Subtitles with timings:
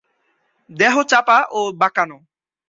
[0.69, 2.17] দেহ চাপা ও বাঁকানো।